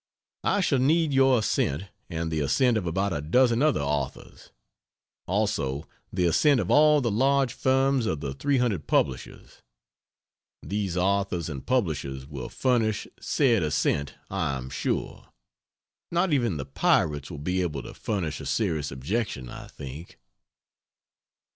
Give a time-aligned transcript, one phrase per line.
[0.43, 4.49] I shall need your assent and the assent of about a dozen other authors.
[5.27, 9.61] Also the assent of all the large firms of the 300 publishers.
[10.63, 15.27] These authors and publishers will furnish said assent I am sure.
[16.11, 20.17] Not even the pirates will be able to furnish a serious objection, I think.